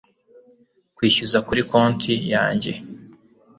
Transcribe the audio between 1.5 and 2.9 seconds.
konti yanjye